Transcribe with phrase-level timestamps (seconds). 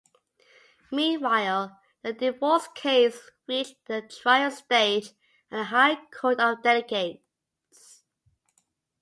[0.91, 5.09] Meanwhile, the divorce case reached the trial stage
[5.51, 8.01] at the High Court of Delegates.